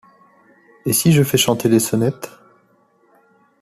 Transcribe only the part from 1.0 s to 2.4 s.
je fais chanter les sonnettes?